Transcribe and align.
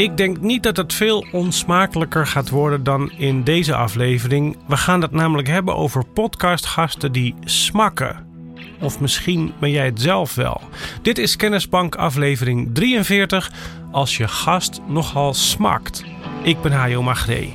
Ik 0.00 0.16
denk 0.16 0.40
niet 0.40 0.62
dat 0.62 0.76
het 0.76 0.92
veel 0.92 1.26
onsmakelijker 1.32 2.26
gaat 2.26 2.48
worden 2.48 2.84
dan 2.84 3.10
in 3.10 3.44
deze 3.44 3.74
aflevering. 3.74 4.56
We 4.66 4.76
gaan 4.76 5.02
het 5.02 5.10
namelijk 5.10 5.48
hebben 5.48 5.76
over 5.76 6.04
podcastgasten 6.04 7.12
die 7.12 7.34
smakken. 7.44 8.26
Of 8.80 9.00
misschien 9.00 9.52
ben 9.58 9.70
jij 9.70 9.84
het 9.84 10.00
zelf 10.00 10.34
wel. 10.34 10.60
Dit 11.02 11.18
is 11.18 11.36
Kennisbank 11.36 11.94
aflevering 11.94 12.70
43 12.74 13.52
als 13.92 14.16
je 14.16 14.28
gast 14.28 14.80
nogal 14.86 15.34
smakt. 15.34 16.04
Ik 16.42 16.60
ben 16.62 16.72
Hajo 16.72 17.02
Magree. 17.02 17.54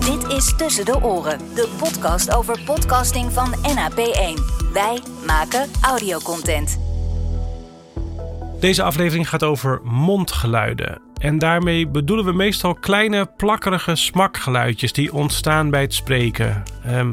Dit 0.00 0.32
is 0.32 0.56
Tussen 0.56 0.84
de 0.84 1.02
Oren, 1.02 1.38
de 1.54 1.68
podcast 1.78 2.34
over 2.34 2.60
podcasting 2.64 3.32
van 3.32 3.54
NAP1. 3.54 4.42
Wij 4.72 5.00
maken 5.26 5.70
audiocontent. 5.82 6.83
Deze 8.64 8.82
aflevering 8.82 9.28
gaat 9.28 9.42
over 9.42 9.80
mondgeluiden. 9.82 11.00
En 11.18 11.38
daarmee 11.38 11.88
bedoelen 11.88 12.24
we 12.24 12.32
meestal 12.32 12.74
kleine, 12.74 13.26
plakkerige 13.36 13.94
smakgeluidjes 13.94 14.92
die 14.92 15.12
ontstaan 15.12 15.70
bij 15.70 15.80
het 15.80 15.94
spreken. 15.94 16.62
Ehm, 16.84 17.12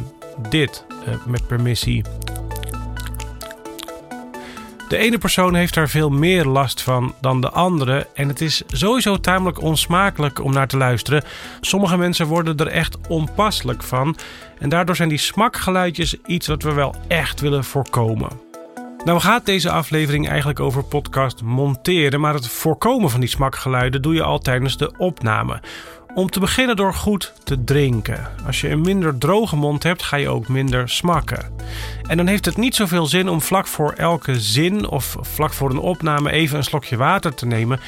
dit, 0.50 0.86
eh, 1.06 1.14
met 1.26 1.48
permissie. 1.48 2.04
De 4.88 4.98
ene 4.98 5.18
persoon 5.18 5.56
heeft 5.56 5.74
daar 5.74 5.90
veel 5.90 6.10
meer 6.10 6.46
last 6.46 6.82
van 6.82 7.14
dan 7.22 7.42
de 7.42 7.50
andere. 7.50 8.08
En 8.14 8.28
het 8.28 8.42
is 8.42 8.64
sowieso 8.68 9.20
tamelijk 9.20 9.62
onsmakelijk 9.62 10.44
om 10.44 10.54
naar 10.54 10.68
te 10.68 10.78
luisteren. 10.78 11.24
Sommige 11.62 11.98
mensen 11.98 12.28
worden 12.28 12.58
er 12.58 12.68
echt 12.68 13.08
onpasselijk 13.08 13.84
van. 13.84 14.16
En 14.60 14.70
daardoor 14.70 14.96
zijn 14.96 15.10
die 15.10 15.18
smakgeluidjes 15.18 16.16
iets 16.26 16.48
wat 16.48 16.64
we 16.64 16.74
wel 16.74 16.96
echt 17.08 17.40
willen 17.40 17.64
voorkomen. 17.64 18.51
Nou 19.06 19.20
gaat 19.20 19.46
deze 19.46 19.72
aflevering 19.72 20.30
eigenlijk 20.30 20.60
over 20.60 20.84
podcast 20.84 21.42
monteren, 21.42 22.20
maar 22.20 22.34
het 22.34 22.48
voorkomen 22.48 23.10
van 23.10 23.20
die 23.20 23.30
smakgeluiden 23.30 24.02
doe 24.02 24.14
je 24.14 24.24
al 24.24 24.40
tijdens 24.40 24.78
de 24.78 24.92
opname. 24.98 25.62
Om 26.14 26.30
te 26.30 26.40
beginnen 26.40 26.76
door 26.76 26.94
goed 26.94 27.34
te 27.44 27.64
drinken. 27.64 28.28
Als 28.46 28.62
je 28.62 28.70
een 28.70 28.82
minder 28.82 29.18
droge 29.18 29.56
mond 29.56 29.84
hebt, 29.84 30.04
ga 30.04 30.18
je 30.18 30.30
ook 30.30 30.48
minder 30.48 30.90
smakken. 30.90 31.52
En 32.08 32.18
dan 32.18 32.28
heeft 32.28 32.46
het 32.46 32.58
niet 32.58 32.76
zoveel 32.76 33.06
zin 33.06 33.30
om 33.30 33.42
vlak 33.42 33.68
voor 33.68 33.92
elke 33.92 34.40
zin 34.40 34.88
of 34.88 35.16
vlak 35.22 35.54
voor 35.54 35.70
een 35.70 35.78
opname 35.78 36.32
even 36.32 36.58
een 36.58 36.64
slokje 36.64 36.98
water 36.98 37.34
te 37.34 37.46
nemen. 37.46 37.80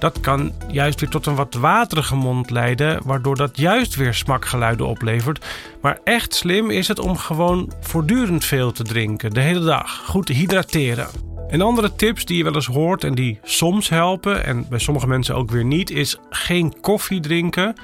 Dat 0.00 0.20
kan 0.20 0.52
juist 0.68 1.00
weer 1.00 1.10
tot 1.10 1.26
een 1.26 1.34
wat 1.34 1.54
waterige 1.54 2.16
mond 2.16 2.50
leiden, 2.50 3.00
waardoor 3.04 3.36
dat 3.36 3.56
juist 3.56 3.94
weer 3.94 4.14
smakgeluiden 4.14 4.86
oplevert. 4.86 5.46
Maar 5.80 5.98
echt 6.04 6.34
slim 6.34 6.70
is 6.70 6.88
het 6.88 6.98
om 6.98 7.16
gewoon 7.16 7.72
voortdurend 7.80 8.44
veel 8.44 8.72
te 8.72 8.82
drinken, 8.82 9.30
de 9.30 9.40
hele 9.40 9.64
dag. 9.64 10.02
Goed 10.06 10.26
te 10.26 10.32
hydrateren. 10.32 11.06
En 11.48 11.60
andere 11.60 11.94
tips 11.94 12.24
die 12.24 12.36
je 12.36 12.44
wel 12.44 12.54
eens 12.54 12.66
hoort 12.66 13.04
en 13.04 13.14
die 13.14 13.38
soms 13.42 13.88
helpen, 13.88 14.44
en 14.44 14.66
bij 14.68 14.78
sommige 14.78 15.06
mensen 15.06 15.34
ook 15.34 15.50
weer 15.50 15.64
niet, 15.64 15.90
is 15.90 16.18
geen 16.30 16.80
koffie 16.80 17.20
drinken. 17.20 17.74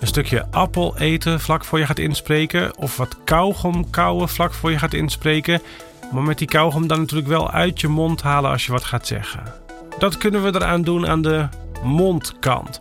Een 0.00 0.06
stukje 0.06 0.46
appel 0.50 0.98
eten 0.98 1.40
vlak 1.40 1.64
voor 1.64 1.78
je 1.78 1.86
gaat 1.86 1.98
inspreken. 1.98 2.76
Of 2.76 2.96
wat 2.96 3.16
kauwgom 3.24 3.90
kauwen 3.90 4.28
vlak 4.28 4.52
voor 4.52 4.70
je 4.70 4.78
gaat 4.78 4.94
inspreken. 4.94 5.62
Maar 6.12 6.22
met 6.22 6.38
die 6.38 6.48
kauwgom 6.48 6.86
dan 6.86 6.98
natuurlijk 6.98 7.28
wel 7.28 7.50
uit 7.50 7.80
je 7.80 7.88
mond 7.88 8.22
halen 8.22 8.50
als 8.50 8.66
je 8.66 8.72
wat 8.72 8.84
gaat 8.84 9.06
zeggen. 9.06 9.42
Dat 10.00 10.18
kunnen 10.18 10.42
we 10.42 10.54
eraan 10.54 10.82
doen 10.82 11.06
aan 11.06 11.22
de 11.22 11.48
mondkant. 11.82 12.80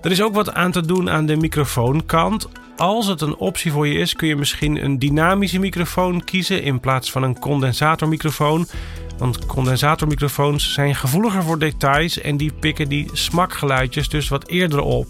Er 0.00 0.10
is 0.10 0.22
ook 0.22 0.34
wat 0.34 0.54
aan 0.54 0.72
te 0.72 0.86
doen 0.86 1.10
aan 1.10 1.26
de 1.26 1.36
microfoonkant. 1.36 2.48
Als 2.76 3.06
het 3.06 3.20
een 3.20 3.36
optie 3.36 3.72
voor 3.72 3.86
je 3.86 3.98
is, 3.98 4.14
kun 4.14 4.28
je 4.28 4.36
misschien 4.36 4.84
een 4.84 4.98
dynamische 4.98 5.58
microfoon 5.58 6.24
kiezen 6.24 6.62
in 6.62 6.80
plaats 6.80 7.10
van 7.10 7.22
een 7.22 7.38
condensatormicrofoon. 7.38 8.66
Want 9.18 9.46
condensatormicrofoons 9.46 10.72
zijn 10.72 10.94
gevoeliger 10.94 11.42
voor 11.42 11.58
details 11.58 12.20
en 12.20 12.36
die 12.36 12.52
pikken 12.52 12.88
die 12.88 13.10
smakgeluidjes 13.12 14.08
dus 14.08 14.28
wat 14.28 14.48
eerder 14.48 14.80
op. 14.80 15.06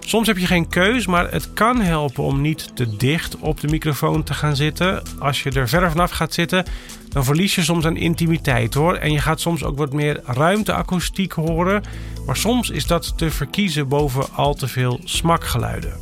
Soms 0.00 0.26
heb 0.26 0.38
je 0.38 0.46
geen 0.46 0.68
keus, 0.68 1.06
maar 1.06 1.32
het 1.32 1.52
kan 1.52 1.80
helpen 1.80 2.24
om 2.24 2.40
niet 2.40 2.76
te 2.76 2.96
dicht 2.96 3.36
op 3.36 3.60
de 3.60 3.68
microfoon 3.68 4.22
te 4.22 4.34
gaan 4.34 4.56
zitten. 4.56 5.02
Als 5.18 5.42
je 5.42 5.50
er 5.50 5.68
verder 5.68 5.90
vanaf 5.90 6.10
gaat 6.10 6.34
zitten, 6.34 6.64
dan 7.08 7.24
verlies 7.24 7.54
je 7.54 7.62
soms 7.62 7.84
aan 7.84 7.96
intimiteit 7.96 8.74
hoor. 8.74 8.94
En 8.94 9.12
je 9.12 9.18
gaat 9.18 9.40
soms 9.40 9.64
ook 9.64 9.78
wat 9.78 9.92
meer 9.92 10.20
ruimteakoestiek 10.24 11.32
horen. 11.32 11.82
Maar 12.26 12.36
soms 12.36 12.70
is 12.70 12.86
dat 12.86 13.18
te 13.18 13.30
verkiezen 13.30 13.88
boven 13.88 14.26
al 14.34 14.54
te 14.54 14.68
veel 14.68 15.00
smakgeluiden. 15.04 15.92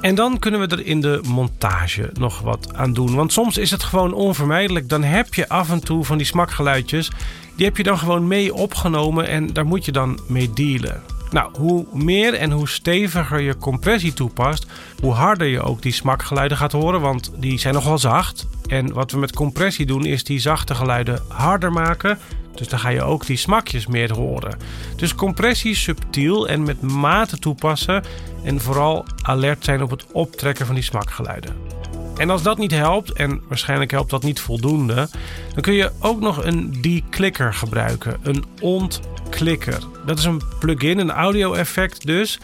En 0.00 0.14
dan 0.14 0.38
kunnen 0.38 0.60
we 0.60 0.66
er 0.66 0.86
in 0.86 1.00
de 1.00 1.20
montage 1.26 2.10
nog 2.12 2.40
wat 2.40 2.74
aan 2.74 2.92
doen. 2.92 3.14
Want 3.14 3.32
soms 3.32 3.56
is 3.56 3.70
het 3.70 3.82
gewoon 3.82 4.12
onvermijdelijk. 4.12 4.88
Dan 4.88 5.02
heb 5.02 5.34
je 5.34 5.48
af 5.48 5.70
en 5.70 5.84
toe 5.84 6.04
van 6.04 6.16
die 6.16 6.26
smakgeluidjes. 6.26 7.10
Die 7.56 7.66
heb 7.66 7.76
je 7.76 7.82
dan 7.82 7.98
gewoon 7.98 8.26
mee 8.26 8.54
opgenomen 8.54 9.28
en 9.28 9.52
daar 9.52 9.66
moet 9.66 9.84
je 9.84 9.92
dan 9.92 10.18
mee 10.28 10.50
dealen. 10.50 11.15
Nou, 11.30 11.50
hoe 11.58 11.86
meer 11.92 12.34
en 12.34 12.50
hoe 12.50 12.68
steviger 12.68 13.40
je 13.40 13.56
compressie 13.56 14.12
toepast, 14.12 14.66
hoe 15.00 15.12
harder 15.12 15.46
je 15.46 15.62
ook 15.62 15.82
die 15.82 15.92
smakgeluiden 15.92 16.56
gaat 16.56 16.72
horen, 16.72 17.00
want 17.00 17.32
die 17.36 17.58
zijn 17.58 17.74
nogal 17.74 17.98
zacht. 17.98 18.46
En 18.66 18.92
wat 18.92 19.10
we 19.10 19.18
met 19.18 19.32
compressie 19.32 19.86
doen, 19.86 20.04
is 20.04 20.24
die 20.24 20.38
zachte 20.38 20.74
geluiden 20.74 21.22
harder 21.28 21.72
maken. 21.72 22.18
Dus 22.54 22.68
dan 22.68 22.78
ga 22.78 22.88
je 22.88 23.02
ook 23.02 23.26
die 23.26 23.36
smakjes 23.36 23.86
meer 23.86 24.12
horen. 24.12 24.58
Dus 24.96 25.14
compressie 25.14 25.74
subtiel 25.74 26.48
en 26.48 26.62
met 26.62 26.80
mate 26.80 27.38
toepassen. 27.38 28.04
En 28.44 28.60
vooral 28.60 29.04
alert 29.22 29.64
zijn 29.64 29.82
op 29.82 29.90
het 29.90 30.06
optrekken 30.12 30.66
van 30.66 30.74
die 30.74 30.84
smakgeluiden. 30.84 31.75
En 32.18 32.30
als 32.30 32.42
dat 32.42 32.58
niet 32.58 32.70
helpt, 32.70 33.12
en 33.12 33.40
waarschijnlijk 33.48 33.90
helpt 33.90 34.10
dat 34.10 34.22
niet 34.22 34.40
voldoende, 34.40 35.08
dan 35.52 35.62
kun 35.62 35.72
je 35.72 35.90
ook 36.00 36.20
nog 36.20 36.44
een 36.44 36.78
declicker 36.80 37.54
gebruiken. 37.54 38.16
Een 38.22 38.44
ontklikker. 38.60 39.78
Dat 40.06 40.18
is 40.18 40.24
een 40.24 40.42
plugin, 40.58 40.98
een 40.98 41.10
audio-effect 41.10 42.06
dus. 42.06 42.38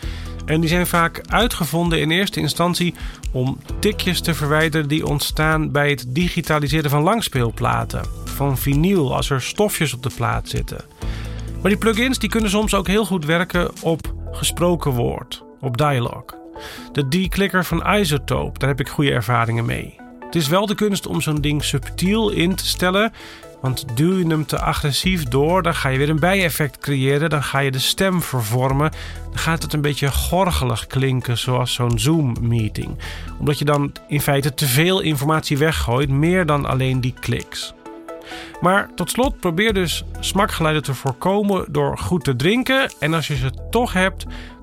En 0.44 0.60
die 0.60 0.68
zijn 0.68 0.86
vaak 0.86 1.20
uitgevonden 1.28 2.00
in 2.00 2.10
eerste 2.10 2.40
instantie 2.40 2.94
om 3.32 3.58
tikjes 3.78 4.20
te 4.20 4.34
verwijderen 4.34 4.88
die 4.88 5.06
ontstaan 5.06 5.70
bij 5.70 5.90
het 5.90 6.04
digitaliseren 6.08 6.90
van 6.90 7.02
langspeelplaten. 7.02 8.04
Van 8.24 8.58
vinyl 8.58 9.14
als 9.14 9.30
er 9.30 9.42
stofjes 9.42 9.94
op 9.94 10.02
de 10.02 10.10
plaat 10.16 10.48
zitten. 10.48 10.84
Maar 11.60 11.70
die 11.70 11.80
plugins 11.80 12.18
die 12.18 12.30
kunnen 12.30 12.50
soms 12.50 12.74
ook 12.74 12.86
heel 12.86 13.04
goed 13.04 13.24
werken 13.24 13.70
op 13.80 14.14
gesproken 14.30 14.90
woord, 14.90 15.44
op 15.60 15.76
dialoog. 15.76 16.41
De 16.92 17.08
declicker 17.08 17.64
van 17.64 17.94
Isotope, 17.94 18.58
daar 18.58 18.68
heb 18.68 18.80
ik 18.80 18.88
goede 18.88 19.12
ervaringen 19.12 19.64
mee. 19.64 20.00
Het 20.20 20.34
is 20.34 20.48
wel 20.48 20.66
de 20.66 20.74
kunst 20.74 21.06
om 21.06 21.20
zo'n 21.20 21.40
ding 21.40 21.64
subtiel 21.64 22.30
in 22.30 22.54
te 22.54 22.66
stellen. 22.66 23.12
Want 23.60 23.96
duw 23.96 24.18
je 24.18 24.26
hem 24.26 24.46
te 24.46 24.58
agressief 24.60 25.24
door, 25.24 25.62
dan 25.62 25.74
ga 25.74 25.88
je 25.88 25.98
weer 25.98 26.08
een 26.08 26.20
bijeffect 26.20 26.78
creëren. 26.78 27.30
Dan 27.30 27.42
ga 27.42 27.58
je 27.58 27.70
de 27.70 27.78
stem 27.78 28.22
vervormen. 28.22 28.90
Dan 29.30 29.38
gaat 29.38 29.62
het 29.62 29.72
een 29.72 29.80
beetje 29.80 30.10
gorgelig 30.10 30.86
klinken, 30.86 31.38
zoals 31.38 31.72
zo'n 31.72 31.98
Zoom-meeting. 31.98 32.98
Omdat 33.38 33.58
je 33.58 33.64
dan 33.64 33.92
in 34.08 34.20
feite 34.20 34.54
te 34.54 34.66
veel 34.66 35.00
informatie 35.00 35.58
weggooit, 35.58 36.08
meer 36.08 36.46
dan 36.46 36.66
alleen 36.66 37.00
die 37.00 37.14
kliks. 37.20 37.74
Maar 38.60 38.90
tot 38.94 39.10
slot 39.10 39.40
probeer 39.40 39.74
dus 39.74 40.04
smakgeluiden 40.20 40.82
te 40.82 40.94
voorkomen 40.94 41.64
door 41.72 41.98
goed 41.98 42.24
te 42.24 42.36
drinken. 42.36 42.92
En 42.98 43.14
als 43.14 43.26
je 43.26 43.36
ze 43.36 43.50
toch 43.70 43.92
hebt, 43.92 44.26